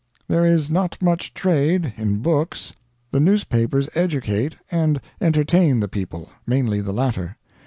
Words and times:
"There 0.27 0.47
is 0.47 0.71
not 0.71 0.99
much 0.99 1.31
trade 1.31 1.93
in 1.95 2.23
books. 2.23 2.73
The 3.11 3.19
newspapers 3.19 3.87
educate 3.93 4.55
and 4.71 4.99
entertain 5.21 5.79
the 5.79 5.87
people. 5.87 6.31
Mainly 6.47 6.81
the 6.81 6.91
latter. 6.91 7.37